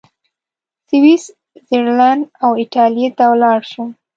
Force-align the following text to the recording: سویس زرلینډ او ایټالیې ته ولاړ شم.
سویس 0.87 1.23
زرلینډ 1.69 2.23
او 2.43 2.51
ایټالیې 2.61 3.07
ته 3.17 3.23
ولاړ 3.31 3.59
شم. 3.71 3.89